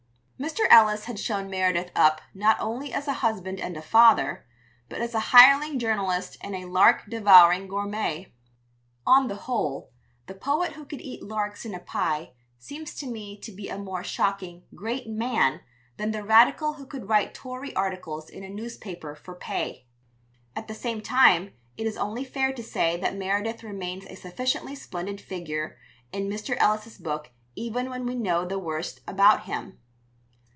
Mr. 0.49 0.61
Ellis 0.71 1.05
has 1.05 1.21
shown 1.21 1.51
Meredith 1.51 1.91
up 1.95 2.19
not 2.33 2.57
only 2.59 2.91
as 2.91 3.07
a 3.07 3.13
husband 3.21 3.59
and 3.59 3.77
a 3.77 3.81
father, 3.83 4.43
but 4.89 4.99
as 4.99 5.13
a 5.13 5.19
hireling 5.29 5.77
journalist 5.77 6.35
and 6.41 6.55
a 6.55 6.65
lark 6.65 7.03
devouring 7.07 7.67
gourmet. 7.67 8.33
On 9.05 9.27
the 9.27 9.35
whole, 9.45 9.91
the 10.25 10.33
poet 10.33 10.71
who 10.71 10.83
could 10.83 10.99
eat 10.99 11.21
larks 11.21 11.63
in 11.63 11.75
a 11.75 11.79
pie 11.79 12.31
seems 12.57 12.95
to 12.95 13.05
me 13.05 13.39
to 13.39 13.51
be 13.51 13.69
a 13.69 13.77
more 13.77 14.03
shocking 14.03 14.63
"great 14.73 15.07
man" 15.07 15.61
than 15.97 16.09
the 16.09 16.23
Radical 16.23 16.73
who 16.73 16.87
could 16.87 17.07
write 17.07 17.35
Tory 17.35 17.75
articles 17.75 18.27
in 18.27 18.43
a 18.43 18.49
newspaper 18.49 19.13
for 19.13 19.35
pay. 19.35 19.85
At 20.55 20.67
the 20.67 20.73
same 20.73 21.01
time, 21.01 21.53
it 21.77 21.85
is 21.85 21.97
only 21.97 22.23
fair 22.23 22.51
to 22.51 22.63
say 22.63 22.99
that 22.99 23.15
Meredith 23.15 23.61
remains 23.61 24.05
a 24.07 24.15
sufficiently 24.15 24.73
splendid 24.73 25.21
figure 25.21 25.77
in. 26.11 26.27
Mr. 26.27 26.57
Ellis's 26.57 26.97
book 26.97 27.29
even 27.55 27.91
when 27.91 28.07
we 28.07 28.15
know 28.15 28.43
the 28.43 28.57
worst 28.57 29.01
about 29.07 29.43
him. 29.43 29.77